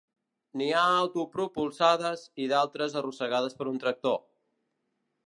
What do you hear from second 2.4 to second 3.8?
i d'altres arrossegades per un